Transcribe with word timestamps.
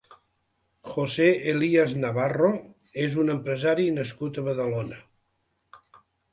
José 0.93 1.27
Elías 1.51 1.93
Navarro 2.05 2.51
és 3.05 3.19
un 3.27 3.31
empresari 3.37 3.87
nascut 4.01 4.43
a 4.43 4.47
Badalona. 4.51 5.01